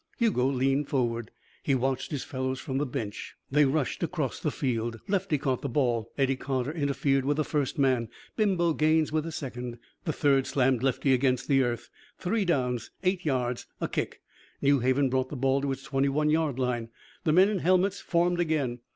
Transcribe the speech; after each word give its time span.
Hugo 0.17 0.47
leaned 0.47 0.89
forward. 0.89 1.29
He 1.61 1.75
watched 1.75 2.09
his 2.09 2.23
fellows 2.23 2.59
from 2.59 2.79
the 2.79 2.87
bench. 2.87 3.35
They 3.51 3.65
rushed 3.65 4.01
across 4.01 4.39
the 4.39 4.49
field. 4.49 4.99
Lefty 5.07 5.37
caught 5.37 5.61
the 5.61 5.69
ball. 5.69 6.11
Eddie 6.17 6.37
Carter 6.37 6.71
interfered 6.73 7.23
with 7.23 7.37
the 7.37 7.43
first 7.43 7.77
man, 7.77 8.09
Bimbo 8.35 8.73
Gaines 8.73 9.11
with 9.11 9.25
the 9.25 9.31
second. 9.31 9.77
The 10.05 10.11
third 10.13 10.47
slammed 10.47 10.81
Lefty 10.81 11.13
against 11.13 11.47
the 11.47 11.61
earth. 11.61 11.91
Three 12.17 12.45
downs. 12.45 12.89
Eight 13.03 13.25
yards. 13.25 13.67
A 13.79 13.87
kick. 13.87 14.23
New 14.59 14.79
Haven 14.79 15.07
brought 15.07 15.29
the 15.29 15.35
ball 15.35 15.61
to 15.61 15.71
its 15.71 15.83
twenty 15.83 16.09
one 16.09 16.31
yard 16.31 16.57
line. 16.57 16.89
The 17.23 17.31
men 17.31 17.47
in 17.49 17.59
helmets 17.59 17.99
formed 18.01 18.39
again. 18.39 18.79